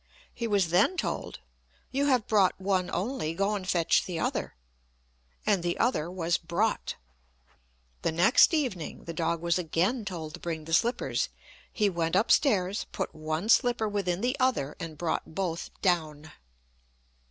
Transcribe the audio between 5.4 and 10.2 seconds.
and the other was brought. The next evening the dog was again